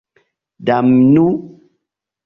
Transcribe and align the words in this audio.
Damnu! 0.67 1.25